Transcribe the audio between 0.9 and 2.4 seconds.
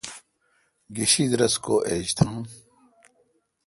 گیشیدس رس کو ایج تان۔